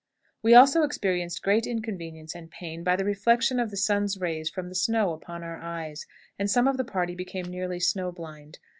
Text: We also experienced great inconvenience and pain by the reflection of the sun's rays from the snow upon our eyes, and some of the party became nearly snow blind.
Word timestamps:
We 0.41 0.55
also 0.55 0.81
experienced 0.81 1.43
great 1.43 1.67
inconvenience 1.67 2.33
and 2.33 2.49
pain 2.49 2.83
by 2.83 2.95
the 2.95 3.05
reflection 3.05 3.59
of 3.59 3.69
the 3.69 3.77
sun's 3.77 4.19
rays 4.19 4.49
from 4.49 4.67
the 4.67 4.73
snow 4.73 5.13
upon 5.13 5.43
our 5.43 5.57
eyes, 5.59 6.07
and 6.39 6.49
some 6.49 6.67
of 6.67 6.77
the 6.77 6.83
party 6.83 7.13
became 7.13 7.45
nearly 7.45 7.79
snow 7.79 8.11
blind. 8.11 8.57